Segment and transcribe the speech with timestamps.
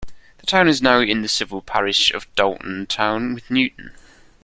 [0.39, 3.91] The town is now in the civil parish of Dalton Town with Newton.